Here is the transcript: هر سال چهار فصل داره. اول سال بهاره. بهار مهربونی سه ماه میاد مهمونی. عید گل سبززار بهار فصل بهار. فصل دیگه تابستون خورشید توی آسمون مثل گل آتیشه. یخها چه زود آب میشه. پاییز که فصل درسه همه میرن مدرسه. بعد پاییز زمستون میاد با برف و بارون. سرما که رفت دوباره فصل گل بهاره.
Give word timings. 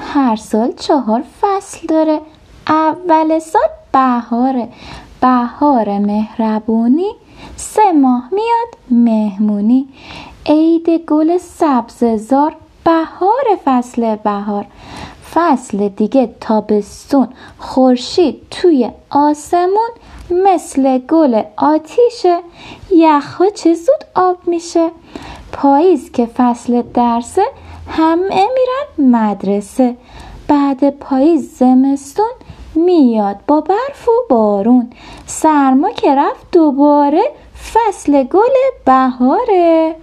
هر 0.00 0.36
سال 0.36 0.72
چهار 0.72 1.24
فصل 1.40 1.86
داره. 1.86 2.20
اول 2.68 3.38
سال 3.38 3.68
بهاره. 3.92 4.68
بهار 5.20 5.98
مهربونی 5.98 7.10
سه 7.56 7.92
ماه 7.92 8.28
میاد 8.32 9.00
مهمونی. 9.04 9.88
عید 10.46 10.88
گل 10.90 11.38
سبززار 11.38 12.56
بهار 12.84 13.58
فصل 13.64 14.16
بهار. 14.16 14.66
فصل 15.34 15.88
دیگه 15.88 16.34
تابستون 16.40 17.28
خورشید 17.58 18.42
توی 18.50 18.90
آسمون 19.10 19.90
مثل 20.30 20.98
گل 20.98 21.42
آتیشه. 21.56 22.38
یخها 22.90 23.50
چه 23.50 23.74
زود 23.74 24.04
آب 24.14 24.36
میشه. 24.46 24.90
پاییز 25.52 26.12
که 26.12 26.26
فصل 26.26 26.82
درسه 26.94 27.42
همه 27.88 28.28
میرن 28.28 29.10
مدرسه. 29.10 29.96
بعد 30.48 30.90
پاییز 30.90 31.58
زمستون 31.58 32.30
میاد 32.74 33.36
با 33.46 33.60
برف 33.60 34.08
و 34.08 34.12
بارون. 34.30 34.90
سرما 35.26 35.90
که 35.90 36.14
رفت 36.14 36.46
دوباره 36.52 37.22
فصل 37.72 38.22
گل 38.22 38.40
بهاره. 38.84 39.96